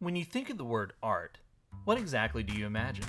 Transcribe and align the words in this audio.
When 0.00 0.14
you 0.14 0.24
think 0.24 0.48
of 0.48 0.58
the 0.58 0.64
word 0.64 0.92
art, 1.02 1.38
what 1.82 1.98
exactly 1.98 2.44
do 2.44 2.56
you 2.56 2.66
imagine? 2.66 3.04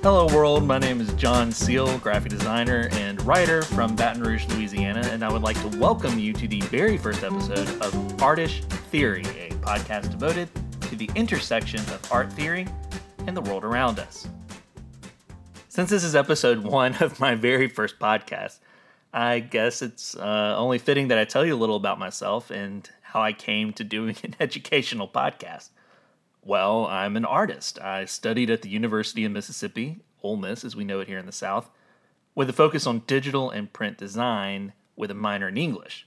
Hello, 0.00 0.28
world. 0.32 0.62
My 0.62 0.78
name 0.78 1.00
is 1.00 1.12
John 1.14 1.50
Seal, 1.50 1.98
graphic 1.98 2.30
designer 2.30 2.88
and 2.92 3.20
writer 3.26 3.62
from 3.62 3.96
Baton 3.96 4.22
Rouge, 4.22 4.46
Louisiana, 4.46 5.00
and 5.10 5.24
I 5.24 5.32
would 5.32 5.42
like 5.42 5.60
to 5.68 5.78
welcome 5.80 6.20
you 6.20 6.32
to 6.34 6.46
the 6.46 6.60
very 6.60 6.96
first 6.98 7.24
episode 7.24 7.68
of 7.82 7.92
Artish 8.18 8.62
Theory, 8.92 9.22
a 9.22 9.50
podcast 9.54 10.12
devoted 10.12 10.48
to 10.94 11.06
the 11.06 11.18
intersection 11.18 11.80
of 11.80 12.12
art 12.12 12.32
theory 12.32 12.66
and 13.26 13.36
the 13.36 13.40
world 13.40 13.64
around 13.64 13.98
us. 13.98 14.28
Since 15.68 15.90
this 15.90 16.04
is 16.04 16.14
episode 16.14 16.58
one 16.64 16.94
of 16.96 17.18
my 17.18 17.34
very 17.34 17.68
first 17.68 17.98
podcast, 17.98 18.58
I 19.12 19.40
guess 19.40 19.82
it's 19.82 20.16
uh, 20.16 20.54
only 20.56 20.78
fitting 20.78 21.08
that 21.08 21.18
I 21.18 21.24
tell 21.24 21.44
you 21.44 21.54
a 21.54 21.56
little 21.56 21.76
about 21.76 21.98
myself 21.98 22.50
and 22.50 22.88
how 23.02 23.22
I 23.22 23.32
came 23.32 23.72
to 23.72 23.84
doing 23.84 24.16
an 24.22 24.36
educational 24.38 25.08
podcast. 25.08 25.70
Well, 26.42 26.86
I'm 26.86 27.16
an 27.16 27.24
artist. 27.24 27.80
I 27.80 28.04
studied 28.04 28.50
at 28.50 28.62
the 28.62 28.68
University 28.68 29.24
of 29.24 29.32
Mississippi, 29.32 30.00
Ole 30.22 30.36
Miss 30.36 30.64
as 30.64 30.76
we 30.76 30.84
know 30.84 31.00
it 31.00 31.08
here 31.08 31.18
in 31.18 31.26
the 31.26 31.32
South, 31.32 31.70
with 32.34 32.48
a 32.48 32.52
focus 32.52 32.86
on 32.86 33.02
digital 33.06 33.50
and 33.50 33.72
print 33.72 33.98
design 33.98 34.74
with 34.94 35.10
a 35.10 35.14
minor 35.14 35.48
in 35.48 35.56
English. 35.56 36.06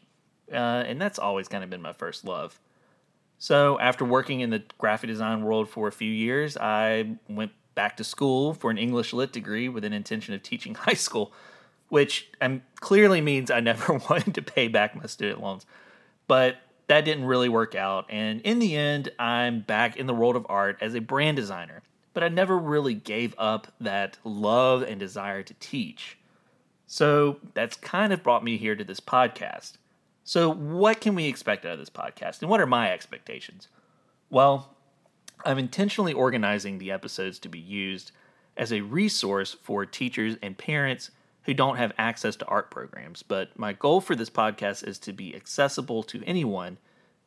Uh, 0.49 0.55
and 0.55 1.01
that's 1.01 1.19
always 1.19 1.49
kind 1.49 1.63
of 1.63 1.69
been 1.69 1.81
my 1.81 1.93
first 1.93 2.23
love. 2.23 2.59
So, 3.39 3.79
after 3.79 4.03
working 4.03 4.39
in 4.39 4.49
the 4.49 4.63
graphic 4.77 5.09
design 5.09 5.43
world 5.43 5.69
for 5.69 5.87
a 5.87 5.91
few 5.91 6.11
years, 6.11 6.57
I 6.57 7.17
went 7.29 7.51
back 7.75 7.97
to 7.97 8.03
school 8.03 8.55
for 8.55 8.71
an 8.71 8.77
English 8.79 9.13
lit 9.13 9.31
degree 9.31 9.69
with 9.69 9.85
an 9.85 9.93
intention 9.93 10.33
of 10.33 10.41
teaching 10.41 10.75
high 10.75 10.93
school, 10.93 11.31
which 11.89 12.29
um, 12.41 12.63
clearly 12.79 13.21
means 13.21 13.51
I 13.51 13.59
never 13.59 13.93
wanted 14.09 14.33
to 14.35 14.41
pay 14.41 14.67
back 14.67 14.95
my 14.95 15.05
student 15.05 15.41
loans. 15.41 15.65
But 16.27 16.57
that 16.87 17.05
didn't 17.05 17.25
really 17.25 17.49
work 17.49 17.75
out. 17.75 18.05
And 18.09 18.41
in 18.41 18.59
the 18.59 18.75
end, 18.75 19.11
I'm 19.19 19.59
back 19.59 19.97
in 19.97 20.07
the 20.07 20.13
world 20.13 20.35
of 20.35 20.45
art 20.49 20.77
as 20.81 20.95
a 20.95 21.01
brand 21.01 21.37
designer. 21.37 21.83
But 22.13 22.23
I 22.23 22.29
never 22.29 22.57
really 22.57 22.95
gave 22.95 23.35
up 23.37 23.67
that 23.79 24.17
love 24.23 24.81
and 24.81 24.99
desire 24.99 25.43
to 25.43 25.53
teach. 25.59 26.17
So 26.87 27.39
that's 27.53 27.77
kind 27.77 28.11
of 28.11 28.23
brought 28.23 28.43
me 28.43 28.57
here 28.57 28.75
to 28.75 28.83
this 28.83 28.99
podcast. 28.99 29.73
So, 30.27 30.51
what 30.51 30.99
can 30.99 31.15
we 31.15 31.27
expect 31.27 31.65
out 31.65 31.71
of 31.71 31.79
this 31.79 31.89
podcast? 31.89 32.41
And 32.41 32.49
what 32.49 32.59
are 32.59 32.65
my 32.65 32.91
expectations? 32.91 33.69
Well, 34.29 34.75
I'm 35.45 35.57
intentionally 35.57 36.11
organizing 36.11 36.79
the 36.79 36.91
episodes 36.91 37.39
to 37.39 37.47
be 37.47 37.59
used 37.59 38.11
as 38.57 38.73
a 38.73 38.81
resource 38.81 39.53
for 39.53 39.85
teachers 39.85 40.35
and 40.43 40.57
parents 40.57 41.11
who 41.43 41.53
don't 41.53 41.77
have 41.77 41.93
access 41.97 42.35
to 42.35 42.45
art 42.47 42.69
programs. 42.69 43.23
But 43.23 43.57
my 43.57 43.71
goal 43.71 44.01
for 44.01 44.17
this 44.17 44.29
podcast 44.29 44.85
is 44.85 44.99
to 44.99 45.13
be 45.13 45.33
accessible 45.33 46.03
to 46.03 46.21
anyone 46.25 46.77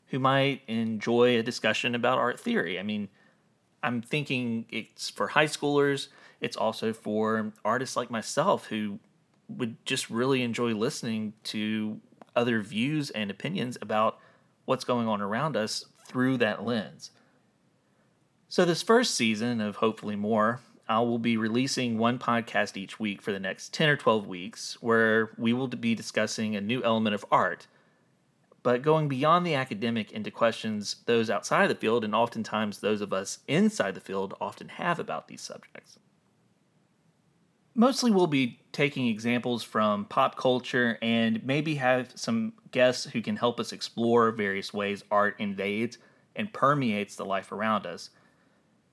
who 0.08 0.18
might 0.18 0.60
enjoy 0.68 1.38
a 1.38 1.42
discussion 1.42 1.94
about 1.94 2.18
art 2.18 2.38
theory. 2.38 2.78
I 2.78 2.82
mean, 2.82 3.08
I'm 3.82 4.02
thinking 4.02 4.66
it's 4.68 5.08
for 5.08 5.28
high 5.28 5.46
schoolers, 5.46 6.08
it's 6.42 6.54
also 6.54 6.92
for 6.92 7.54
artists 7.64 7.96
like 7.96 8.10
myself 8.10 8.66
who 8.66 8.98
would 9.48 9.82
just 9.86 10.10
really 10.10 10.42
enjoy 10.42 10.74
listening 10.74 11.32
to 11.44 11.98
other 12.40 12.62
views 12.62 13.10
and 13.10 13.30
opinions 13.30 13.76
about 13.82 14.18
what's 14.64 14.84
going 14.84 15.06
on 15.06 15.20
around 15.20 15.56
us 15.56 15.84
through 16.06 16.38
that 16.38 16.64
lens. 16.64 17.10
So, 18.48 18.64
this 18.64 18.82
first 18.82 19.14
season 19.14 19.60
of 19.60 19.76
hopefully 19.76 20.16
more 20.16 20.60
I 20.88 20.98
will 21.00 21.20
be 21.20 21.36
releasing 21.36 21.98
one 21.98 22.18
podcast 22.18 22.76
each 22.76 22.98
week 22.98 23.22
for 23.22 23.30
the 23.30 23.38
next 23.38 23.72
10 23.72 23.90
or 23.90 23.96
12 23.96 24.26
weeks 24.26 24.76
where 24.80 25.30
we 25.38 25.52
will 25.52 25.68
be 25.68 25.94
discussing 25.94 26.56
a 26.56 26.60
new 26.60 26.82
element 26.82 27.14
of 27.14 27.24
art, 27.30 27.68
but 28.64 28.82
going 28.82 29.06
beyond 29.06 29.46
the 29.46 29.54
academic 29.54 30.10
into 30.10 30.32
questions 30.32 30.96
those 31.06 31.30
outside 31.30 31.62
of 31.62 31.68
the 31.68 31.76
field 31.76 32.02
and 32.02 32.12
oftentimes 32.12 32.80
those 32.80 33.02
of 33.02 33.12
us 33.12 33.38
inside 33.46 33.94
the 33.94 34.00
field 34.00 34.34
often 34.40 34.68
have 34.68 34.98
about 34.98 35.28
these 35.28 35.42
subjects. 35.42 36.00
Mostly 37.76 38.10
we'll 38.10 38.26
be 38.26 38.59
taking 38.72 39.08
examples 39.08 39.62
from 39.62 40.04
pop 40.04 40.36
culture 40.36 40.98
and 41.02 41.44
maybe 41.44 41.76
have 41.76 42.12
some 42.14 42.52
guests 42.70 43.04
who 43.06 43.20
can 43.20 43.36
help 43.36 43.58
us 43.58 43.72
explore 43.72 44.30
various 44.30 44.72
ways 44.72 45.02
art 45.10 45.34
invades 45.38 45.98
and 46.36 46.52
permeates 46.52 47.16
the 47.16 47.24
life 47.24 47.52
around 47.52 47.86
us 47.86 48.10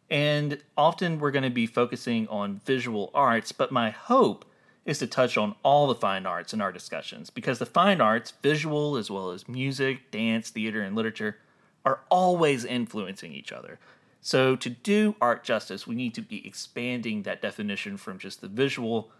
and 0.09 0.61
often 0.77 1.19
we're 1.19 1.31
going 1.31 1.43
to 1.43 1.49
be 1.49 1.65
focusing 1.65 2.27
on 2.29 2.61
visual 2.65 3.11
arts, 3.13 3.51
but 3.51 3.71
my 3.71 3.89
hope 3.89 4.45
is 4.85 4.99
to 4.99 5.07
touch 5.07 5.37
on 5.37 5.55
all 5.63 5.87
the 5.87 5.95
fine 5.95 6.25
arts 6.25 6.53
in 6.53 6.61
our 6.61 6.71
discussions 6.71 7.29
because 7.29 7.59
the 7.59 7.65
fine 7.65 7.99
arts, 7.99 8.31
visual 8.41 8.95
as 8.95 9.11
well 9.11 9.31
as 9.31 9.49
music, 9.49 10.09
dance, 10.11 10.49
theater, 10.49 10.81
and 10.81 10.95
literature, 10.95 11.37
are 11.83 12.01
always 12.09 12.63
influencing 12.63 13.33
each 13.33 13.51
other. 13.51 13.79
So, 14.21 14.55
to 14.55 14.69
do 14.69 15.15
art 15.21 15.43
justice, 15.43 15.85
we 15.85 15.95
need 15.95 16.13
to 16.15 16.21
be 16.21 16.45
expanding 16.45 17.23
that 17.23 17.41
definition 17.41 17.97
from 17.97 18.17
just 18.17 18.41
the 18.41 18.47
visual 18.47 19.11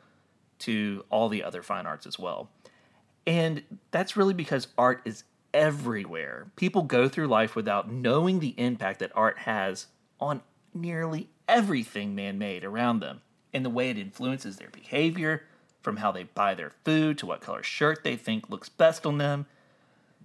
to 0.59 1.05
all 1.09 1.29
the 1.29 1.43
other 1.43 1.63
fine 1.63 1.85
arts 1.85 2.05
as 2.05 2.17
well. 2.17 2.49
And 3.25 3.63
that's 3.91 4.15
really 4.15 4.33
because 4.33 4.67
art 4.77 5.01
is 5.05 5.23
everywhere. 5.53 6.47
People 6.55 6.83
go 6.83 7.09
through 7.09 7.27
life 7.27 7.55
without 7.55 7.91
knowing 7.91 8.39
the 8.39 8.53
impact 8.57 8.99
that 8.99 9.11
art 9.15 9.39
has 9.39 9.87
on 10.19 10.41
nearly 10.73 11.29
everything 11.47 12.15
man 12.15 12.37
made 12.37 12.63
around 12.63 12.99
them 12.99 13.21
and 13.53 13.65
the 13.65 13.69
way 13.69 13.89
it 13.89 13.97
influences 13.97 14.57
their 14.57 14.69
behavior, 14.69 15.43
from 15.81 15.97
how 15.97 16.11
they 16.11 16.23
buy 16.23 16.53
their 16.53 16.73
food 16.83 17.17
to 17.17 17.25
what 17.25 17.39
color 17.39 17.63
shirt 17.63 18.03
they 18.03 18.17
think 18.17 18.49
looks 18.49 18.67
best 18.67 19.05
on 19.05 19.17
them, 19.17 19.45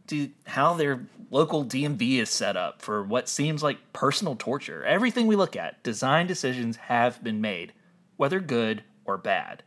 to 0.08 0.28
how 0.46 0.74
their 0.74 1.06
local 1.30 1.64
DMV 1.64 2.18
is 2.18 2.28
set 2.28 2.56
up 2.56 2.82
for 2.82 3.04
what 3.04 3.28
seems 3.28 3.62
like 3.62 3.92
personal 3.92 4.34
torture. 4.34 4.84
Everything 4.84 5.28
we 5.28 5.36
look 5.36 5.54
at, 5.54 5.80
design 5.84 6.26
decisions 6.26 6.76
have 6.76 7.22
been 7.22 7.40
made, 7.40 7.72
whether 8.16 8.40
good 8.40 8.82
or 9.04 9.16
bad. 9.16 9.62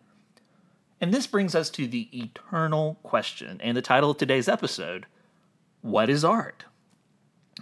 And 1.02 1.14
this 1.14 1.28
brings 1.28 1.56
us 1.56 1.70
to 1.72 1.88
the 1.88 2.10
eternal 2.18 3.00
question 3.04 3.60
and 3.62 3.76
the 3.76 3.82
title 3.82 4.12
of 4.12 4.18
today's 4.18 4.48
episode 4.48 5.06
What 5.82 6.10
is 6.10 6.24
art? 6.24 6.66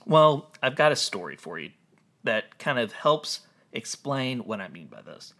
Well, 0.05 0.51
I've 0.61 0.75
got 0.75 0.91
a 0.91 0.95
story 0.95 1.35
for 1.35 1.59
you 1.59 1.71
that 2.23 2.57
kind 2.57 2.79
of 2.79 2.94
helps 2.94 3.41
explain 3.71 4.39
what 4.39 4.61
I 4.61 4.67
mean 4.67 4.88
by 4.88 5.01
this. 5.01 5.33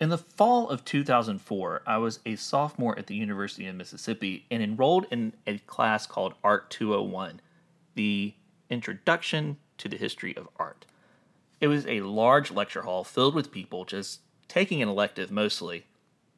In 0.00 0.10
the 0.10 0.18
fall 0.18 0.68
of 0.68 0.84
2004, 0.84 1.82
I 1.84 1.98
was 1.98 2.20
a 2.24 2.36
sophomore 2.36 2.96
at 2.96 3.08
the 3.08 3.16
University 3.16 3.66
of 3.66 3.74
Mississippi 3.74 4.46
and 4.48 4.62
enrolled 4.62 5.06
in 5.10 5.32
a 5.46 5.58
class 5.58 6.06
called 6.06 6.34
Art 6.44 6.70
201, 6.70 7.40
the 7.94 8.34
Introduction 8.70 9.56
to 9.78 9.88
the 9.88 9.96
History 9.96 10.36
of 10.36 10.48
Art. 10.56 10.86
It 11.60 11.66
was 11.66 11.84
a 11.86 12.02
large 12.02 12.52
lecture 12.52 12.82
hall 12.82 13.02
filled 13.02 13.34
with 13.34 13.50
people 13.50 13.84
just 13.84 14.20
taking 14.46 14.80
an 14.82 14.88
elective 14.88 15.32
mostly. 15.32 15.86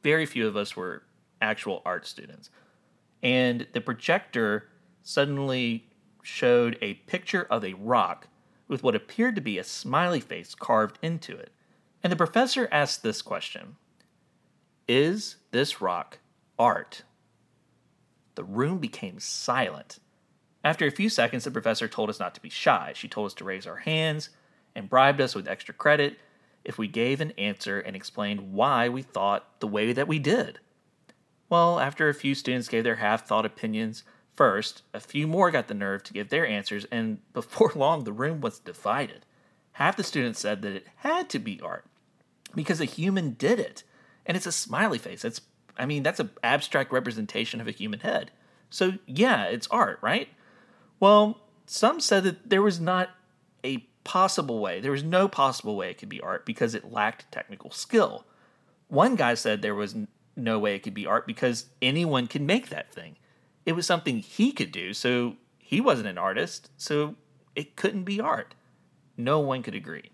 Very 0.03 0.27
few 0.27 0.47
of 0.47 0.56
us 0.56 0.77
were 0.77 1.03
actual 1.41 1.83
art 1.84 2.06
students. 2.06 2.50
And 3.22 3.66
the 3.72 3.81
projector 3.81 4.69
suddenly 5.03 5.88
showed 6.22 6.78
a 6.81 6.94
picture 6.94 7.47
of 7.50 7.65
a 7.65 7.75
rock 7.75 8.28
with 8.69 8.83
what 8.83 8.94
appeared 8.94 9.34
to 9.34 9.41
be 9.41 9.59
a 9.59 9.65
smiley 9.65 10.21
face 10.21 10.55
carved 10.55 10.99
into 11.03 11.37
it. 11.37 11.50
And 12.03 12.12
the 12.12 12.16
professor 12.16 12.69
asked 12.71 13.03
this 13.03 13.21
question 13.21 13.77
Is 14.89 15.37
this 15.50 15.81
rock 15.81 16.19
art? 16.59 17.03
The 18.37 18.44
room 18.44 18.78
became 18.78 19.19
silent. 19.19 19.99
After 20.62 20.87
a 20.87 20.91
few 20.91 21.09
seconds, 21.09 21.44
the 21.44 21.50
professor 21.50 21.89
told 21.89 22.10
us 22.10 22.21
not 22.21 22.34
to 22.34 22.41
be 22.41 22.50
shy. 22.50 22.92
She 22.95 23.09
told 23.09 23.27
us 23.27 23.34
to 23.34 23.45
raise 23.45 23.66
our 23.66 23.77
hands 23.77 24.30
and 24.75 24.89
bribed 24.89 25.21
us 25.21 25.34
with 25.34 25.48
extra 25.48 25.75
credit 25.75 26.19
if 26.65 26.78
we 26.78 26.89
gave 26.89 27.21
an 27.21 27.33
answer 27.33 27.80
and 27.80 27.97
explained 27.97 28.53
why 28.53 28.89
we 28.89 29.03
thought 29.03 29.60
the 29.60 29.66
way 29.66 29.92
that 29.92 30.09
we 30.09 30.18
did. 30.18 30.60
Well, 31.48 31.80
after 31.80 32.09
a 32.09 32.15
few 32.15 32.34
students 32.34 32.68
gave 32.68 32.84
their 32.84 32.97
half 32.97 33.27
thought 33.27 33.47
opinions, 33.47 34.04
First, 34.41 34.84
a 34.95 35.01
few 35.01 35.27
more 35.27 35.51
got 35.51 35.68
the 35.68 35.74
nerve 35.74 36.03
to 36.04 36.15
give 36.15 36.30
their 36.30 36.47
answers, 36.47 36.86
and 36.91 37.18
before 37.34 37.72
long, 37.74 38.04
the 38.04 38.12
room 38.12 38.41
was 38.41 38.59
divided. 38.59 39.27
Half 39.72 39.98
the 39.98 40.03
students 40.03 40.41
said 40.41 40.62
that 40.62 40.72
it 40.72 40.86
had 40.97 41.28
to 41.28 41.39
be 41.39 41.60
art 41.60 41.84
because 42.54 42.80
a 42.80 42.86
human 42.86 43.33
did 43.33 43.60
it, 43.60 43.84
and 44.24 44.39
it's 44.39 44.47
a 44.47 44.53
smiley 44.53 44.97
face. 44.97 45.27
It's, 45.27 45.42
I 45.77 45.84
mean, 45.84 46.03
that's 46.03 46.21
an 46.21 46.30
abstract 46.42 46.91
representation 46.91 47.60
of 47.60 47.68
a 47.68 47.72
human 47.72 48.01
head. 48.01 48.30
So, 48.71 48.95
yeah, 49.04 49.45
it's 49.45 49.66
art, 49.66 49.98
right? 50.01 50.28
Well, 51.01 51.42
some 51.66 52.01
said 52.01 52.24
that 52.24 52.48
there 52.48 52.63
was 52.63 52.80
not 52.80 53.10
a 53.63 53.86
possible 54.05 54.61
way, 54.61 54.81
there 54.81 54.93
was 54.93 55.03
no 55.03 55.29
possible 55.29 55.77
way 55.77 55.91
it 55.91 55.99
could 55.99 56.09
be 56.09 56.21
art 56.21 56.47
because 56.47 56.75
it 56.75 56.93
lacked 56.93 57.31
technical 57.31 57.71
skill. 57.71 58.25
One 58.89 59.15
guy 59.15 59.35
said 59.35 59.63
there 59.63 59.75
was 59.75 59.95
no 60.37 60.59
way 60.59 60.75
it 60.75 60.83
could 60.83 60.95
be 60.95 61.07
art 61.07 61.27
because 61.27 61.67
anyone 61.83 62.27
can 62.27 62.47
make 62.47 62.69
that 62.69 62.93
thing 62.93 63.17
it 63.67 63.73
was 63.73 63.87
something 63.87 64.19
he 64.19 64.53
could 64.53 64.73
do. 64.73 64.93
So 64.93 65.37
he 65.59 65.81
wasn't 65.81 66.09
an 66.09 66.19
artist, 66.19 66.71
so 66.77 67.17
it 67.55 67.77
couldn't 67.77 68.05
be 68.05 68.21
art. 68.21 68.55
no 69.17 69.39
one 69.39 69.63
could 69.63 69.75
agree. 69.75 70.11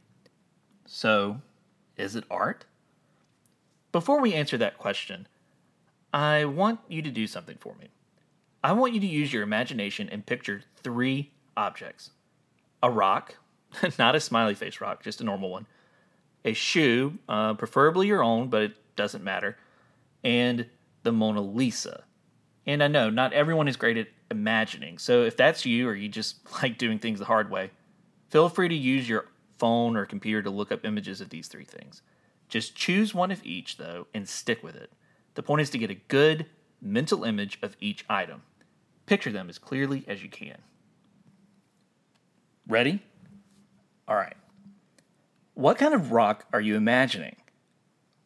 So, 0.84 1.40
is 1.96 2.16
it 2.16 2.24
art? 2.28 2.64
Before 3.92 4.20
we 4.20 4.34
answer 4.34 4.58
that 4.58 4.78
question, 4.78 5.28
I 6.12 6.44
want 6.44 6.80
you 6.88 7.02
to 7.02 7.10
do 7.10 7.26
something 7.28 7.56
for 7.60 7.76
me. 7.76 7.90
I 8.64 8.72
want 8.72 8.94
you 8.94 9.00
to 9.00 9.06
use 9.06 9.32
your 9.32 9.44
imagination 9.44 10.08
and 10.08 10.26
picture 10.26 10.62
three 10.82 11.32
objects 11.56 12.10
a 12.82 12.90
rock, 12.90 13.36
not 13.98 14.14
a 14.14 14.20
smiley 14.20 14.54
face 14.54 14.80
rock, 14.80 15.02
just 15.02 15.20
a 15.20 15.24
normal 15.24 15.50
one, 15.50 15.66
a 16.44 16.52
shoe, 16.52 17.18
uh, 17.28 17.54
preferably 17.54 18.06
your 18.06 18.22
own, 18.22 18.48
but 18.48 18.62
it 18.62 18.96
doesn't 18.96 19.24
matter, 19.24 19.56
and 20.24 20.66
the 21.02 21.12
Mona 21.12 21.40
Lisa. 21.40 22.04
And 22.66 22.82
I 22.82 22.88
know 22.88 23.10
not 23.10 23.32
everyone 23.32 23.68
is 23.68 23.76
great 23.76 23.96
at 23.96 24.08
imagining, 24.30 24.98
so 24.98 25.22
if 25.22 25.36
that's 25.36 25.64
you 25.64 25.88
or 25.88 25.94
you 25.94 26.08
just 26.08 26.36
like 26.62 26.78
doing 26.78 26.98
things 26.98 27.18
the 27.18 27.24
hard 27.24 27.50
way, 27.50 27.70
feel 28.28 28.48
free 28.48 28.68
to 28.68 28.74
use 28.74 29.08
your 29.08 29.26
phone 29.58 29.96
or 29.96 30.04
computer 30.04 30.42
to 30.42 30.50
look 30.50 30.70
up 30.70 30.84
images 30.84 31.20
of 31.20 31.30
these 31.30 31.48
three 31.48 31.64
things. 31.64 32.02
Just 32.48 32.76
choose 32.76 33.14
one 33.14 33.30
of 33.30 33.44
each, 33.44 33.76
though, 33.76 34.06
and 34.14 34.28
stick 34.28 34.62
with 34.62 34.76
it. 34.76 34.92
The 35.34 35.42
point 35.42 35.62
is 35.62 35.70
to 35.70 35.78
get 35.78 35.90
a 35.90 35.94
good 35.94 36.46
mental 36.80 37.24
image 37.24 37.58
of 37.62 37.76
each 37.80 38.04
item. 38.08 38.42
Picture 39.06 39.32
them 39.32 39.48
as 39.48 39.58
clearly 39.58 40.04
as 40.06 40.22
you 40.22 40.28
can. 40.28 40.58
Ready? 42.68 43.02
All 44.08 44.16
right. 44.16 44.36
What 45.54 45.78
kind 45.78 45.94
of 45.94 46.12
rock 46.12 46.46
are 46.52 46.60
you 46.60 46.76
imagining? 46.76 47.36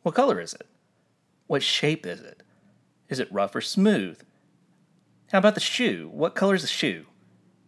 What 0.03 0.15
color 0.15 0.41
is 0.41 0.53
it? 0.55 0.67
What 1.47 1.63
shape 1.63 2.07
is 2.07 2.21
it? 2.21 2.43
Is 3.09 3.19
it 3.19 3.33
rough 3.33 3.55
or 3.55 3.61
smooth? 3.61 4.21
How 5.33 5.39
about 5.39 5.55
the 5.55 5.61
shoe? 5.61 6.11
What 6.13 6.35
color 6.35 6.55
is 6.55 6.63
the 6.63 6.69
shoe? 6.69 7.07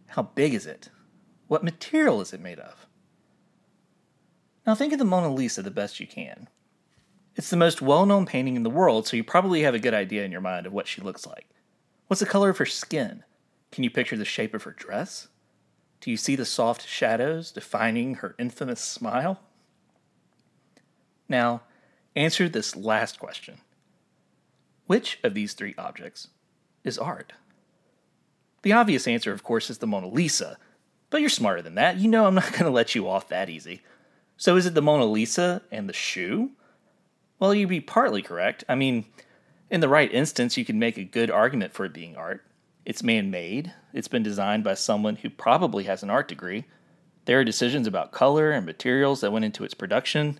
How 0.07 0.23
big 0.23 0.53
is 0.53 0.65
it? 0.65 0.89
What 1.47 1.63
material 1.63 2.21
is 2.21 2.33
it 2.33 2.41
made 2.41 2.59
of? 2.59 2.87
Now 4.65 4.75
think 4.75 4.93
of 4.93 4.99
the 4.99 5.05
Mona 5.05 5.33
Lisa 5.33 5.61
the 5.61 5.71
best 5.71 5.99
you 5.99 6.07
can. 6.07 6.47
It's 7.35 7.49
the 7.49 7.57
most 7.57 7.81
well 7.81 8.05
known 8.05 8.25
painting 8.25 8.55
in 8.55 8.63
the 8.63 8.69
world, 8.69 9.07
so 9.07 9.17
you 9.17 9.23
probably 9.23 9.63
have 9.63 9.73
a 9.73 9.79
good 9.79 9.93
idea 9.93 10.23
in 10.23 10.31
your 10.31 10.41
mind 10.41 10.65
of 10.65 10.73
what 10.73 10.87
she 10.87 11.01
looks 11.01 11.25
like. 11.25 11.47
What's 12.07 12.19
the 12.19 12.25
color 12.25 12.49
of 12.49 12.57
her 12.59 12.65
skin? 12.65 13.23
Can 13.71 13.83
you 13.83 13.89
picture 13.89 14.17
the 14.17 14.25
shape 14.25 14.53
of 14.53 14.63
her 14.63 14.71
dress? 14.71 15.29
Do 16.03 16.11
you 16.11 16.17
see 16.17 16.35
the 16.35 16.43
soft 16.43 16.85
shadows 16.85 17.49
defining 17.49 18.15
her 18.15 18.35
infamous 18.37 18.81
smile? 18.81 19.39
Now, 21.29 21.61
answer 22.13 22.49
this 22.49 22.75
last 22.75 23.19
question 23.19 23.61
Which 24.85 25.17
of 25.23 25.33
these 25.33 25.53
three 25.53 25.73
objects 25.77 26.27
is 26.83 26.97
art? 26.97 27.31
The 28.63 28.73
obvious 28.73 29.07
answer, 29.07 29.31
of 29.31 29.43
course, 29.43 29.69
is 29.69 29.77
the 29.77 29.87
Mona 29.87 30.09
Lisa, 30.09 30.57
but 31.09 31.21
you're 31.21 31.29
smarter 31.29 31.61
than 31.61 31.75
that. 31.75 31.95
You 31.95 32.09
know 32.09 32.25
I'm 32.25 32.35
not 32.35 32.51
going 32.51 32.65
to 32.65 32.69
let 32.69 32.95
you 32.95 33.07
off 33.07 33.29
that 33.29 33.49
easy. 33.49 33.81
So 34.35 34.57
is 34.57 34.65
it 34.65 34.73
the 34.73 34.81
Mona 34.81 35.05
Lisa 35.05 35.61
and 35.71 35.87
the 35.87 35.93
shoe? 35.93 36.51
Well, 37.39 37.53
you'd 37.53 37.69
be 37.69 37.79
partly 37.79 38.21
correct. 38.21 38.65
I 38.67 38.75
mean, 38.75 39.05
in 39.69 39.79
the 39.79 39.87
right 39.87 40.13
instance, 40.13 40.57
you 40.57 40.65
can 40.65 40.77
make 40.77 40.97
a 40.97 41.05
good 41.05 41.31
argument 41.31 41.71
for 41.71 41.85
it 41.85 41.93
being 41.93 42.17
art. 42.17 42.43
It's 42.85 43.03
man 43.03 43.31
made, 43.31 43.73
it's 43.93 44.07
been 44.07 44.23
designed 44.23 44.63
by 44.63 44.73
someone 44.73 45.17
who 45.17 45.29
probably 45.29 45.85
has 45.85 46.03
an 46.03 46.09
art 46.09 46.27
degree. 46.27 46.65
There 47.25 47.39
are 47.39 47.45
decisions 47.45 47.87
about 47.87 48.11
color 48.11 48.51
and 48.51 48.65
materials 48.65 49.21
that 49.21 49.31
went 49.31 49.45
into 49.45 49.63
its 49.63 49.73
production. 49.73 50.39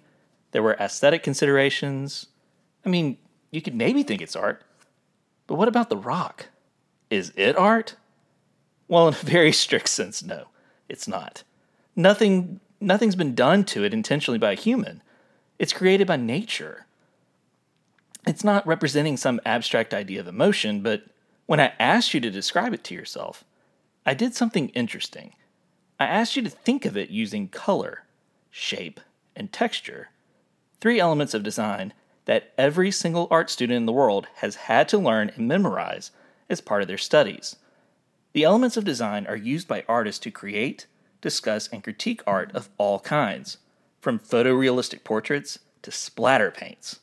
There 0.51 0.63
were 0.63 0.75
aesthetic 0.79 1.23
considerations. 1.23 2.27
I 2.85 2.89
mean, 2.89 3.17
you 3.51 3.61
could 3.61 3.75
maybe 3.75 4.03
think 4.03 4.21
it's 4.21 4.35
art. 4.35 4.63
But 5.47 5.55
what 5.55 5.67
about 5.67 5.89
the 5.89 5.97
rock? 5.97 6.47
Is 7.09 7.31
it 7.35 7.55
art? 7.55 7.95
Well, 8.87 9.07
in 9.07 9.13
a 9.13 9.17
very 9.17 9.51
strict 9.63 9.87
sense, 9.87 10.21
no, 10.23 10.47
it's 10.89 11.07
not. 11.07 11.43
Nothing, 11.95 12.59
nothing's 12.81 13.15
been 13.15 13.35
done 13.35 13.63
to 13.65 13.83
it 13.83 13.93
intentionally 13.93 14.39
by 14.39 14.51
a 14.51 14.55
human. 14.55 15.01
It's 15.59 15.73
created 15.73 16.07
by 16.07 16.17
nature. 16.17 16.87
It's 18.25 18.43
not 18.43 18.65
representing 18.65 19.17
some 19.17 19.39
abstract 19.45 19.93
idea 19.93 20.19
of 20.19 20.27
emotion, 20.27 20.81
but 20.81 21.03
when 21.45 21.59
I 21.59 21.73
asked 21.79 22.13
you 22.13 22.19
to 22.21 22.31
describe 22.31 22.73
it 22.73 22.83
to 22.85 22.95
yourself, 22.95 23.43
I 24.05 24.13
did 24.13 24.35
something 24.35 24.69
interesting. 24.69 25.33
I 25.99 26.05
asked 26.05 26.35
you 26.35 26.41
to 26.41 26.49
think 26.49 26.85
of 26.85 26.97
it 26.97 27.09
using 27.09 27.47
color, 27.47 28.03
shape, 28.49 28.99
and 29.35 29.51
texture, 29.51 30.09
three 30.79 30.99
elements 30.99 31.33
of 31.33 31.43
design 31.43 31.93
that 32.25 32.53
every 32.57 32.91
single 32.91 33.27
art 33.29 33.49
student 33.49 33.77
in 33.77 33.85
the 33.85 33.91
world 33.93 34.27
has 34.35 34.55
had 34.55 34.87
to 34.89 34.97
learn 34.97 35.31
and 35.35 35.47
memorize 35.47 36.11
as 36.49 36.61
part 36.61 36.81
of 36.81 36.87
their 36.87 36.97
studies. 36.97 37.57
The 38.33 38.43
elements 38.43 38.77
of 38.77 38.85
design 38.85 39.27
are 39.27 39.35
used 39.35 39.67
by 39.67 39.85
artists 39.87 40.19
to 40.21 40.31
create, 40.31 40.87
discuss, 41.21 41.67
and 41.67 41.83
critique 41.83 42.21
art 42.25 42.51
of 42.53 42.69
all 42.77 42.99
kinds, 42.99 43.57
from 43.99 44.19
photorealistic 44.19 45.03
portraits 45.03 45.59
to 45.81 45.91
splatter 45.91 46.51
paints. 46.51 46.99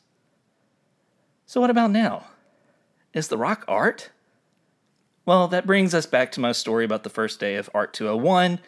So, 1.45 1.61
what 1.61 1.69
about 1.69 1.91
now? 1.91 2.27
Is 3.13 3.27
the 3.27 3.37
rock 3.37 3.65
art? 3.67 4.09
Well, 5.31 5.47
that 5.47 5.65
brings 5.65 5.93
us 5.93 6.05
back 6.05 6.33
to 6.33 6.41
my 6.41 6.51
story 6.51 6.83
about 6.83 7.03
the 7.03 7.09
first 7.09 7.39
day 7.39 7.55
of 7.55 7.69
Art 7.73 7.93
201 7.93 8.59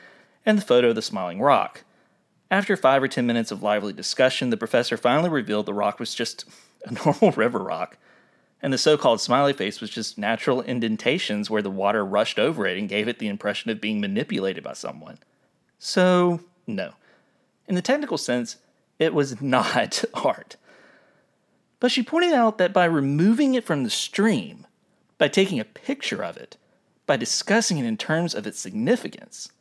and 0.45 0.57
the 0.57 0.61
photo 0.61 0.91
of 0.91 0.95
the 0.95 1.01
smiling 1.01 1.41
rock. 1.41 1.83
After 2.49 2.77
five 2.77 3.03
or 3.03 3.09
ten 3.09 3.27
minutes 3.27 3.51
of 3.51 3.61
lively 3.61 3.91
discussion, 3.91 4.49
the 4.49 4.55
professor 4.55 4.95
finally 4.95 5.29
revealed 5.29 5.65
the 5.65 5.73
rock 5.73 5.99
was 5.99 6.15
just 6.15 6.45
a 6.85 6.93
normal 6.93 7.31
river 7.35 7.59
rock, 7.59 7.97
and 8.61 8.71
the 8.71 8.77
so 8.77 8.97
called 8.97 9.19
smiley 9.19 9.51
face 9.51 9.81
was 9.81 9.89
just 9.89 10.17
natural 10.17 10.61
indentations 10.61 11.49
where 11.49 11.61
the 11.61 11.69
water 11.69 12.05
rushed 12.05 12.39
over 12.39 12.65
it 12.65 12.77
and 12.77 12.87
gave 12.87 13.09
it 13.09 13.19
the 13.19 13.27
impression 13.27 13.69
of 13.69 13.81
being 13.81 13.99
manipulated 13.99 14.63
by 14.63 14.71
someone. 14.71 15.19
So, 15.79 16.39
no. 16.65 16.93
In 17.67 17.75
the 17.75 17.81
technical 17.81 18.17
sense, 18.17 18.55
it 18.99 19.13
was 19.13 19.41
not 19.41 20.05
art. 20.13 20.55
But 21.81 21.91
she 21.91 22.03
pointed 22.03 22.31
out 22.31 22.57
that 22.57 22.71
by 22.71 22.85
removing 22.85 23.53
it 23.53 23.65
from 23.65 23.83
the 23.83 23.89
stream, 23.89 24.65
by 25.23 25.29
taking 25.29 25.57
a 25.57 25.63
picture 25.63 26.21
of 26.21 26.35
it, 26.35 26.57
by 27.05 27.15
discussing 27.15 27.77
it 27.77 27.85
in 27.85 27.95
terms 27.95 28.35
of 28.35 28.45
its 28.45 28.59
significance. 28.59 29.53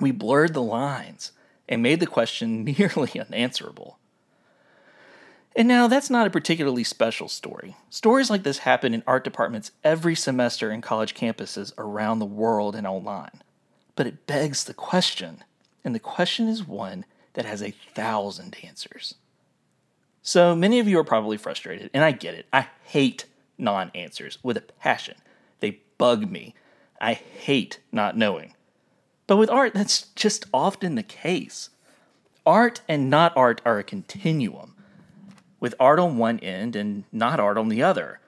We 0.00 0.12
blurred 0.12 0.54
the 0.54 0.62
lines 0.62 1.32
and 1.68 1.82
made 1.82 2.00
the 2.00 2.06
question 2.06 2.64
nearly 2.78 3.20
unanswerable. 3.20 3.98
And 5.54 5.68
now, 5.68 5.88
that's 5.88 6.08
not 6.08 6.26
a 6.26 6.30
particularly 6.30 6.84
special 6.84 7.28
story. 7.28 7.76
Stories 7.90 8.30
like 8.30 8.44
this 8.44 8.60
happen 8.60 8.94
in 8.94 9.02
art 9.06 9.24
departments 9.24 9.72
every 9.84 10.14
semester 10.14 10.70
in 10.70 10.80
college 10.80 11.12
campuses 11.12 11.74
around 11.76 12.18
the 12.18 12.24
world 12.24 12.74
and 12.74 12.86
online. 12.86 13.42
But 13.94 14.06
it 14.06 14.26
begs 14.26 14.64
the 14.64 14.72
question, 14.72 15.44
and 15.84 15.94
the 15.94 16.00
question 16.00 16.48
is 16.48 16.66
one 16.66 17.04
that 17.34 17.44
has 17.44 17.62
a 17.62 17.74
thousand 17.94 18.56
answers. 18.62 19.16
So 20.22 20.56
many 20.56 20.78
of 20.78 20.88
you 20.88 20.98
are 20.98 21.04
probably 21.04 21.36
frustrated, 21.36 21.90
and 21.92 22.02
I 22.02 22.12
get 22.12 22.32
it. 22.32 22.46
I 22.54 22.68
hate 22.84 23.26
non 23.58 23.90
answers 23.94 24.38
with 24.42 24.56
a 24.56 24.62
passion. 24.62 25.16
They 25.60 25.80
bug 25.98 26.30
me. 26.30 26.54
I 27.00 27.14
hate 27.14 27.80
not 27.92 28.16
knowing. 28.16 28.54
But 29.26 29.36
with 29.36 29.50
art, 29.50 29.74
that's 29.74 30.02
just 30.14 30.46
often 30.52 30.94
the 30.94 31.02
case. 31.02 31.70
Art 32.46 32.80
and 32.88 33.10
not 33.10 33.36
art 33.36 33.60
are 33.64 33.78
a 33.78 33.84
continuum, 33.84 34.74
with 35.58 35.74
art 35.80 35.98
on 35.98 36.16
one 36.16 36.38
end 36.38 36.76
and 36.76 37.04
not 37.10 37.40
art 37.40 37.58
on 37.58 37.68
the 37.68 37.82
other. 37.82 38.20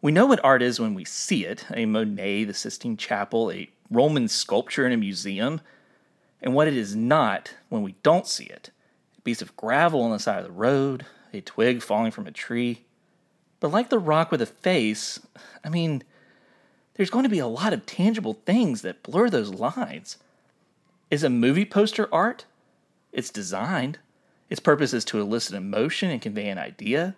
We 0.00 0.12
know 0.12 0.26
what 0.26 0.44
art 0.44 0.62
is 0.62 0.78
when 0.78 0.94
we 0.94 1.04
see 1.04 1.44
it 1.44 1.66
a 1.74 1.84
Monet, 1.84 2.44
the 2.44 2.54
Sistine 2.54 2.96
Chapel, 2.96 3.50
a 3.50 3.68
Roman 3.90 4.28
sculpture 4.28 4.86
in 4.86 4.92
a 4.92 4.96
museum, 4.96 5.60
and 6.40 6.54
what 6.54 6.68
it 6.68 6.76
is 6.76 6.94
not 6.94 7.54
when 7.70 7.82
we 7.82 7.96
don't 8.04 8.26
see 8.26 8.44
it 8.44 8.70
a 9.18 9.20
piece 9.22 9.42
of 9.42 9.56
gravel 9.56 10.02
on 10.02 10.12
the 10.12 10.18
side 10.20 10.38
of 10.38 10.44
the 10.44 10.52
road, 10.52 11.06
a 11.32 11.40
twig 11.40 11.82
falling 11.82 12.12
from 12.12 12.28
a 12.28 12.32
tree, 12.32 12.85
but 13.66 13.72
like 13.72 13.90
the 13.90 13.98
rock 13.98 14.30
with 14.30 14.40
a 14.40 14.46
face, 14.46 15.18
I 15.64 15.70
mean, 15.70 16.04
there's 16.94 17.10
going 17.10 17.24
to 17.24 17.28
be 17.28 17.40
a 17.40 17.48
lot 17.48 17.72
of 17.72 17.84
tangible 17.84 18.34
things 18.46 18.82
that 18.82 19.02
blur 19.02 19.28
those 19.28 19.50
lines. 19.50 20.18
Is 21.10 21.24
a 21.24 21.28
movie 21.28 21.64
poster 21.64 22.08
art? 22.14 22.44
It's 23.10 23.28
designed. 23.28 23.98
Its 24.48 24.60
purpose 24.60 24.92
is 24.92 25.04
to 25.06 25.20
elicit 25.20 25.56
emotion 25.56 26.12
and 26.12 26.22
convey 26.22 26.48
an 26.48 26.58
idea. 26.58 27.16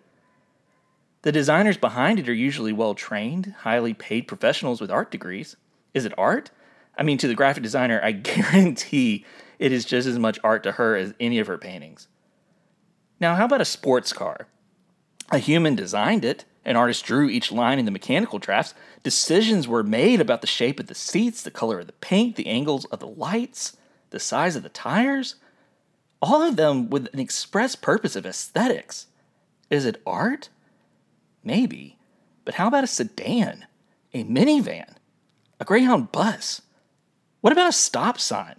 The 1.20 1.32
designers 1.32 1.76
behind 1.76 2.18
it 2.18 2.30
are 2.30 2.32
usually 2.32 2.72
well 2.72 2.94
trained, 2.94 3.54
highly 3.58 3.92
paid 3.92 4.26
professionals 4.26 4.80
with 4.80 4.90
art 4.90 5.10
degrees. 5.10 5.54
Is 5.92 6.06
it 6.06 6.18
art? 6.18 6.50
I 6.96 7.02
mean, 7.02 7.18
to 7.18 7.28
the 7.28 7.34
graphic 7.34 7.62
designer, 7.62 8.00
I 8.02 8.12
guarantee 8.12 9.26
it 9.58 9.70
is 9.70 9.84
just 9.84 10.08
as 10.08 10.18
much 10.18 10.38
art 10.42 10.62
to 10.62 10.72
her 10.72 10.96
as 10.96 11.12
any 11.20 11.40
of 11.40 11.46
her 11.46 11.58
paintings. 11.58 12.08
Now, 13.20 13.34
how 13.34 13.44
about 13.44 13.60
a 13.60 13.66
sports 13.66 14.14
car? 14.14 14.46
A 15.30 15.38
human 15.38 15.74
designed 15.74 16.24
it. 16.24 16.44
An 16.64 16.76
artist 16.76 17.04
drew 17.04 17.28
each 17.28 17.52
line 17.52 17.78
in 17.78 17.84
the 17.84 17.90
mechanical 17.90 18.38
drafts. 18.38 18.74
Decisions 19.02 19.68
were 19.68 19.82
made 19.82 20.20
about 20.20 20.40
the 20.40 20.46
shape 20.46 20.80
of 20.80 20.86
the 20.86 20.94
seats, 20.94 21.42
the 21.42 21.50
color 21.50 21.80
of 21.80 21.86
the 21.86 21.92
paint, 21.94 22.36
the 22.36 22.46
angles 22.46 22.84
of 22.86 22.98
the 23.00 23.06
lights, 23.06 23.76
the 24.10 24.20
size 24.20 24.56
of 24.56 24.62
the 24.62 24.68
tires. 24.68 25.36
All 26.20 26.42
of 26.42 26.56
them 26.56 26.90
with 26.90 27.08
an 27.12 27.20
express 27.20 27.74
purpose 27.74 28.16
of 28.16 28.26
aesthetics. 28.26 29.06
Is 29.70 29.84
it 29.84 30.02
art? 30.06 30.48
Maybe. 31.44 31.98
But 32.44 32.54
how 32.54 32.68
about 32.68 32.84
a 32.84 32.88
sedan? 32.88 33.66
A 34.14 34.24
minivan? 34.24 34.94
A 35.60 35.64
Greyhound 35.64 36.12
bus? 36.12 36.62
What 37.40 37.52
about 37.52 37.68
a 37.68 37.72
stop 37.72 38.18
sign? 38.18 38.56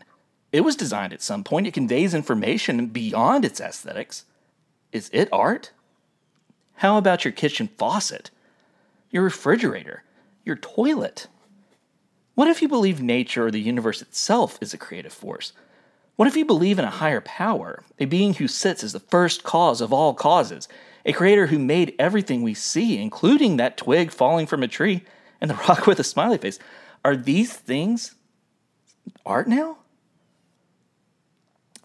It 0.52 0.62
was 0.62 0.76
designed 0.76 1.14
at 1.14 1.22
some 1.22 1.44
point. 1.44 1.68
It 1.68 1.74
conveys 1.74 2.14
information 2.14 2.88
beyond 2.88 3.46
its 3.46 3.60
aesthetics. 3.60 4.26
Is 4.92 5.10
it 5.14 5.30
art? 5.32 5.72
How 6.80 6.98
about 6.98 7.26
your 7.26 7.34
kitchen 7.34 7.68
faucet? 7.78 8.32
Your 9.12 9.24
refrigerator? 9.24 10.04
Your 10.46 10.56
toilet? 10.56 11.28
What 12.36 12.48
if 12.48 12.62
you 12.62 12.70
believe 12.70 13.02
nature 13.02 13.48
or 13.48 13.52
the 13.52 13.60
universe 13.60 14.02
itself 14.02 14.58
is 14.62 14.74
a 14.74 14.78
creative 14.78 15.12
force? 15.12 15.52
What 16.16 16.30
if 16.30 16.38
you 16.38 16.46
believe 16.46 16.80
in 16.80 16.86
a 16.86 16.90
higher 16.90 17.20
power, 17.20 17.84
a 18.00 18.06
being 18.06 18.36
who 18.36 18.48
sits 18.48 18.82
as 18.82 18.94
the 18.94 19.02
first 19.02 19.44
cause 19.44 19.82
of 19.82 19.92
all 19.92 20.14
causes, 20.14 20.70
a 21.06 21.12
creator 21.12 21.48
who 21.48 21.60
made 21.60 21.96
everything 22.00 22.44
we 22.44 22.54
see, 22.54 22.98
including 22.98 23.58
that 23.58 23.76
twig 23.76 24.10
falling 24.10 24.48
from 24.48 24.64
a 24.64 24.68
tree 24.70 25.04
and 25.42 25.52
the 25.52 25.56
rock 25.68 25.86
with 25.86 26.00
a 26.00 26.04
smiley 26.06 26.38
face? 26.38 26.60
Are 27.04 27.18
these 27.18 27.52
things 27.52 28.16
art 29.26 29.50
now? 29.50 29.80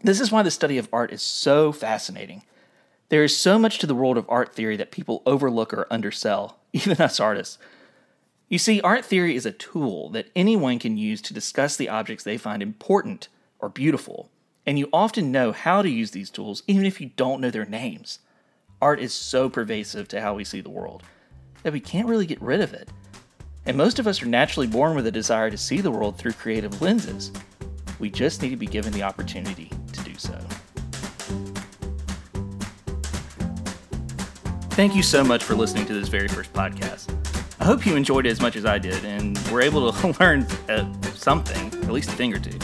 This 0.05 0.21
is 0.21 0.31
why 0.31 0.45
the 0.45 0.53
study 0.53 0.79
of 0.79 0.89
art 0.93 1.13
is 1.13 1.21
so 1.21 1.73
fascinating. 1.73 2.45
There 3.15 3.23
is 3.23 3.37
so 3.37 3.61
much 3.61 3.79
to 3.79 3.87
the 3.87 3.95
world 3.95 4.19
of 4.19 4.29
art 4.29 4.57
theory 4.57 4.77
that 4.77 4.91
people 4.91 5.23
overlook 5.25 5.73
or 5.73 5.87
undersell, 5.89 6.59
even 6.73 7.01
us 7.01 7.21
artists. 7.21 7.59
You 8.49 8.59
see, 8.59 8.81
art 8.81 9.05
theory 9.05 9.37
is 9.37 9.47
a 9.47 9.53
tool 9.53 10.09
that 10.11 10.33
anyone 10.35 10.81
can 10.81 10.97
use 10.97 11.23
to 11.23 11.33
discuss 11.33 11.77
the 11.77 11.89
objects 11.89 12.25
they 12.25 12.37
find 12.37 12.61
important 12.61 13.29
or 13.61 13.69
beautiful, 13.69 14.31
and 14.67 14.81
you 14.81 14.89
often 14.93 15.31
know 15.31 15.53
how 15.53 15.81
to 15.81 15.89
use 15.89 16.11
these 16.11 16.29
tools 16.29 16.65
even 16.67 16.85
if 16.85 17.01
you 17.01 17.13
don't 17.15 17.41
know 17.41 17.53
their 17.53 17.65
names. 17.65 18.19
Art 18.83 18.99
is 18.99 19.15
so 19.15 19.49
pervasive 19.49 20.09
to 20.09 20.21
how 20.21 20.35
we 20.35 20.43
see 20.43 20.61
the 20.61 20.69
world 20.69 21.05
that 21.63 21.73
we 21.73 21.79
can't 21.79 22.09
really 22.09 22.27
get 22.27 22.43
rid 22.43 22.61
of 22.61 22.75
it. 22.75 22.89
And 23.65 23.77
most 23.77 24.01
of 24.01 24.09
us 24.09 24.23
are 24.23 24.27
naturally 24.27 24.67
born 24.67 24.97
with 24.97 25.07
a 25.07 25.13
desire 25.13 25.51
to 25.51 25.57
see 25.57 25.81
the 25.81 25.93
world 25.93 26.19
through 26.19 26.33
creative 26.33 26.83
lenses. 26.83 27.31
We 28.01 28.11
just 28.11 28.43
need 28.43 28.51
to 28.51 28.57
be 28.57 28.67
given 28.67 28.93
the 28.93 29.05
opportunity 29.05 29.71
to 29.93 30.03
do 30.03 30.19
so. 30.19 30.37
Thank 34.75 34.97
you 34.97 35.05
so 35.05 35.23
much 35.23 35.45
for 35.45 35.55
listening 35.55 35.87
to 35.87 35.95
this 35.95 36.09
very 36.09 36.27
first 36.27 36.53
podcast. 36.53 37.15
I 37.61 37.65
hope 37.65 37.87
you 37.87 37.95
enjoyed 37.95 38.27
it 38.27 38.31
as 38.31 38.41
much 38.41 38.57
as 38.57 38.67
I 38.67 38.77
did 38.77 39.05
and 39.05 39.39
were 39.47 39.63
able 39.63 39.93
to 39.93 40.09
learn 40.21 40.43
uh, 40.69 40.93
something, 41.13 41.69
at 41.85 41.93
least 41.93 42.09
a 42.09 42.13
thing 42.13 42.35
or 42.35 42.41
two. 42.41 42.59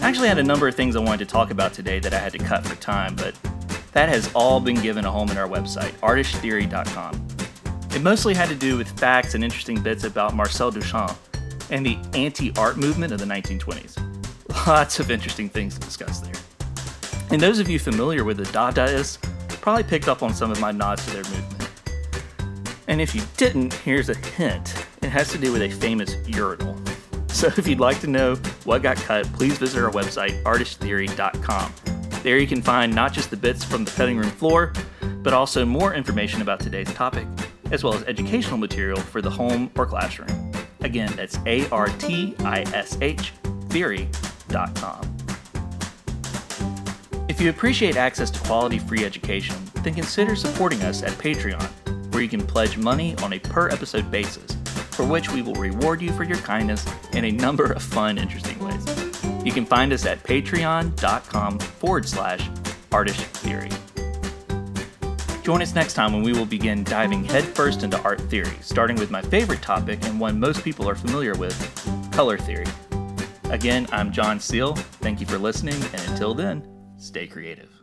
I 0.00 0.08
actually 0.08 0.28
had 0.28 0.38
a 0.38 0.42
number 0.44 0.68
of 0.68 0.76
things 0.76 0.94
I 0.94 1.00
wanted 1.00 1.18
to 1.18 1.32
talk 1.32 1.50
about 1.50 1.72
today 1.72 1.98
that 1.98 2.14
I 2.14 2.18
had 2.18 2.30
to 2.34 2.38
cut 2.38 2.64
for 2.64 2.76
time, 2.76 3.16
but 3.16 3.34
that 3.90 4.08
has 4.08 4.30
all 4.36 4.60
been 4.60 4.80
given 4.80 5.04
a 5.04 5.10
home 5.10 5.28
in 5.32 5.36
our 5.36 5.48
website, 5.48 5.90
artishtheory.com. 5.94 7.26
It 7.92 8.02
mostly 8.02 8.32
had 8.32 8.48
to 8.48 8.54
do 8.54 8.78
with 8.78 8.96
facts 8.96 9.34
and 9.34 9.42
interesting 9.42 9.82
bits 9.82 10.04
about 10.04 10.36
Marcel 10.36 10.70
Duchamp 10.70 11.16
and 11.70 11.84
the 11.84 11.98
anti 12.14 12.52
art 12.56 12.76
movement 12.76 13.12
of 13.12 13.18
the 13.18 13.26
1920s. 13.26 13.98
Lots 14.64 15.00
of 15.00 15.10
interesting 15.10 15.48
things 15.48 15.74
to 15.74 15.80
discuss 15.80 16.20
there. 16.20 16.34
And 17.30 17.42
those 17.42 17.58
of 17.58 17.68
you 17.68 17.80
familiar 17.80 18.22
with 18.22 18.36
the 18.36 18.44
Dadaists 18.44 19.18
probably 19.60 19.82
picked 19.84 20.08
up 20.08 20.22
on 20.22 20.34
some 20.34 20.50
of 20.50 20.60
my 20.60 20.70
nods 20.70 21.04
to 21.06 21.12
their 21.12 21.24
movement. 21.24 21.68
And 22.88 23.00
if 23.00 23.14
you 23.14 23.22
didn't, 23.36 23.72
here's 23.74 24.08
a 24.08 24.14
hint 24.14 24.74
it 25.02 25.08
has 25.08 25.30
to 25.32 25.38
do 25.38 25.52
with 25.52 25.62
a 25.62 25.70
famous 25.70 26.16
urinal. 26.28 26.76
So 27.28 27.46
if 27.56 27.66
you'd 27.66 27.80
like 27.80 28.00
to 28.00 28.06
know 28.06 28.34
what 28.64 28.82
got 28.82 28.96
cut, 28.96 29.24
please 29.32 29.56
visit 29.56 29.82
our 29.82 29.90
website, 29.90 30.42
artishtheory.com. 30.42 31.72
There 32.22 32.38
you 32.38 32.46
can 32.46 32.60
find 32.60 32.94
not 32.94 33.12
just 33.12 33.30
the 33.30 33.36
bits 33.36 33.64
from 33.64 33.84
the 33.84 33.90
cutting 33.90 34.18
room 34.18 34.30
floor, 34.30 34.72
but 35.22 35.32
also 35.32 35.64
more 35.64 35.94
information 35.94 36.42
about 36.42 36.60
today's 36.60 36.92
topic 36.92 37.26
as 37.70 37.84
well 37.84 37.94
as 37.94 38.02
educational 38.04 38.58
material 38.58 39.00
for 39.00 39.22
the 39.22 39.30
home 39.30 39.70
or 39.76 39.86
classroom. 39.86 40.52
Again, 40.80 41.12
that's 41.16 41.38
A 41.46 41.68
R 41.70 41.86
T 41.86 42.34
I 42.40 42.62
S 42.74 42.98
H 43.00 43.32
theory.com. 43.68 45.09
If 47.40 47.44
you 47.44 47.50
appreciate 47.52 47.96
access 47.96 48.30
to 48.32 48.40
quality 48.40 48.78
free 48.78 49.02
education, 49.02 49.56
then 49.76 49.94
consider 49.94 50.36
supporting 50.36 50.82
us 50.82 51.02
at 51.02 51.12
Patreon, 51.12 52.12
where 52.12 52.22
you 52.22 52.28
can 52.28 52.46
pledge 52.46 52.76
money 52.76 53.16
on 53.22 53.32
a 53.32 53.38
per 53.38 53.70
episode 53.70 54.10
basis, 54.10 54.58
for 54.90 55.06
which 55.06 55.30
we 55.30 55.40
will 55.40 55.54
reward 55.54 56.02
you 56.02 56.12
for 56.12 56.24
your 56.24 56.36
kindness 56.36 56.86
in 57.14 57.24
a 57.24 57.30
number 57.30 57.72
of 57.72 57.82
fun, 57.82 58.18
interesting 58.18 58.58
ways. 58.58 58.84
You 59.42 59.52
can 59.52 59.64
find 59.64 59.90
us 59.90 60.04
at 60.04 60.22
patreon.com 60.22 61.58
forward 61.60 62.06
slash 62.06 62.46
artish 62.90 63.22
theory. 63.38 63.70
Join 65.42 65.62
us 65.62 65.74
next 65.74 65.94
time 65.94 66.12
when 66.12 66.22
we 66.22 66.34
will 66.34 66.44
begin 66.44 66.84
diving 66.84 67.24
headfirst 67.24 67.84
into 67.84 67.98
art 68.02 68.20
theory, 68.20 68.58
starting 68.60 68.96
with 68.96 69.10
my 69.10 69.22
favorite 69.22 69.62
topic 69.62 70.04
and 70.04 70.20
one 70.20 70.38
most 70.38 70.62
people 70.62 70.86
are 70.86 70.94
familiar 70.94 71.34
with 71.36 71.56
color 72.12 72.36
theory. 72.36 72.66
Again, 73.44 73.86
I'm 73.92 74.12
John 74.12 74.38
Seal. 74.40 74.74
Thank 74.74 75.20
you 75.20 75.26
for 75.26 75.38
listening, 75.38 75.82
and 75.82 76.02
until 76.10 76.34
then, 76.34 76.79
stay 77.00 77.26
creative. 77.26 77.79